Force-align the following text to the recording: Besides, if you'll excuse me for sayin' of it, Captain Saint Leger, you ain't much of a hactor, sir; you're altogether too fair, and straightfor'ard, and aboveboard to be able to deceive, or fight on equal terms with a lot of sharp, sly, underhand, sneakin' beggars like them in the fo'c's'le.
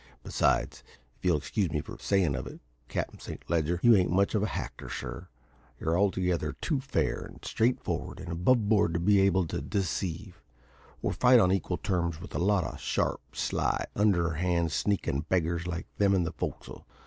Besides, 0.23 0.83
if 1.15 1.23
you'll 1.23 1.37
excuse 1.37 1.69
me 1.71 1.79
for 1.79 1.95
sayin' 1.99 2.33
of 2.33 2.47
it, 2.47 2.59
Captain 2.87 3.19
Saint 3.19 3.47
Leger, 3.47 3.79
you 3.83 3.95
ain't 3.95 4.09
much 4.09 4.33
of 4.33 4.41
a 4.41 4.47
hactor, 4.47 4.89
sir; 4.89 5.27
you're 5.79 5.95
altogether 5.95 6.53
too 6.53 6.79
fair, 6.81 7.19
and 7.19 7.39
straightfor'ard, 7.43 8.19
and 8.19 8.29
aboveboard 8.29 8.93
to 8.95 8.99
be 8.99 9.21
able 9.21 9.45
to 9.45 9.61
deceive, 9.61 10.41
or 11.03 11.13
fight 11.13 11.39
on 11.39 11.51
equal 11.51 11.77
terms 11.77 12.19
with 12.19 12.33
a 12.33 12.39
lot 12.39 12.63
of 12.63 12.79
sharp, 12.79 13.21
sly, 13.35 13.85
underhand, 13.95 14.71
sneakin' 14.71 15.19
beggars 15.29 15.67
like 15.67 15.85
them 15.99 16.15
in 16.15 16.23
the 16.23 16.33
fo'c's'le. 16.33 16.83